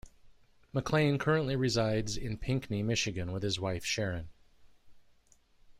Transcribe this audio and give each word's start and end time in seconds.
McLain 0.73 1.19
currently 1.19 1.55
resides 1.55 2.17
in 2.17 2.35
Pinckney, 2.35 2.81
Michigan, 2.81 3.31
with 3.31 3.43
his 3.43 3.59
wife, 3.59 3.85
Sharyn. 3.85 4.29